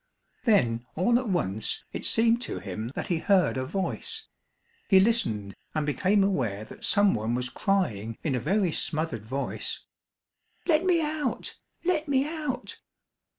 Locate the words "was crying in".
7.35-8.33